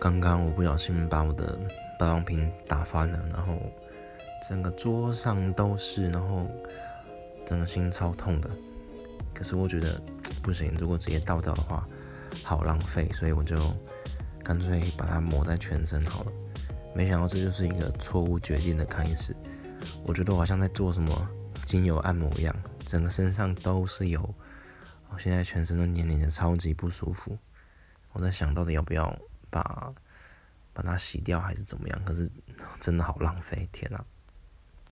[0.00, 1.58] 刚刚我不小心把我的
[1.98, 3.58] 保养瓶打翻了，然后
[4.48, 6.46] 整个桌上都是，然后
[7.44, 8.48] 整个心超痛的。
[9.34, 10.00] 可是我觉得
[10.42, 11.86] 不行，如果直接倒掉的话，
[12.44, 13.56] 好浪费，所以我就
[14.44, 16.32] 干脆把它抹在全身好了。
[16.94, 19.34] 没想到这就是一个错误决定的开始。
[20.04, 21.28] 我觉得我好像在做什么
[21.64, 22.54] 精油按摩一样，
[22.84, 24.34] 整个身上都是油，
[25.10, 27.36] 我现在全身都黏黏的，超级不舒服。
[28.12, 29.16] 我在想到底要不要
[29.50, 29.94] 把
[30.72, 32.30] 把它洗掉还是怎么样，可是
[32.80, 34.04] 真的好浪费，天哪！